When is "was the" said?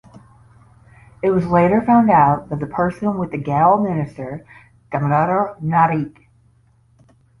3.19-3.37